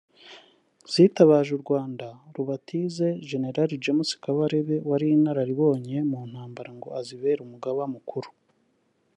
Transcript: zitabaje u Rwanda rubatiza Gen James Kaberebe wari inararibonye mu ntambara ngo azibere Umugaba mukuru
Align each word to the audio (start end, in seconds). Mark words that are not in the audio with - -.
zitabaje 0.91 1.51
u 1.55 1.61
Rwanda 1.63 2.07
rubatiza 2.35 3.07
Gen 3.27 3.45
James 3.83 4.09
Kaberebe 4.23 4.75
wari 4.89 5.07
inararibonye 5.17 5.97
mu 6.09 6.19
ntambara 6.31 6.69
ngo 6.77 6.87
azibere 6.99 7.39
Umugaba 7.43 7.81
mukuru 7.95 8.29